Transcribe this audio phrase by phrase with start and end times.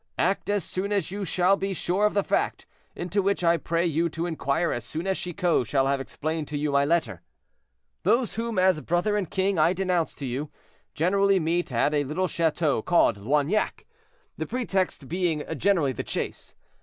[0.17, 2.65] Act as soon as you shall be sure of the fact,
[2.95, 6.57] into which I pray you to inquire as soon as Chicot shall have explained to
[6.57, 7.21] you my letter.
[8.01, 10.49] "'Those whom as brother and king I denounce to you,
[10.95, 13.85] generally meet at a little chateau called Loignac,
[14.39, 16.55] the pretext being generally the chase.